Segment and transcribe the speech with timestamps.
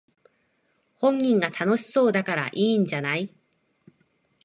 [0.97, 3.31] 本人が楽しそうだからいいんじゃない